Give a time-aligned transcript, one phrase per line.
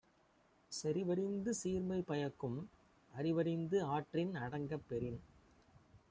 [0.71, 2.57] செறிவறிந்து சீர்மை பயக்கும்
[3.13, 5.19] அறிவறிந்து ஆற்றின் அடங்கப் பெறின்